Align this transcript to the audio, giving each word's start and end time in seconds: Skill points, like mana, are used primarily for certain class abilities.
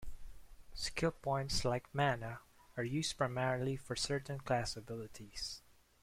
Skill 0.73 1.11
points, 1.11 1.63
like 1.63 1.85
mana, 1.93 2.39
are 2.75 2.83
used 2.83 3.17
primarily 3.17 3.75
for 3.75 3.95
certain 3.95 4.39
class 4.39 4.75
abilities. 4.75 5.61